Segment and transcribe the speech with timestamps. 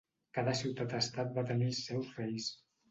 [0.37, 2.51] Cada ciutat-estat va tenir els seus reis.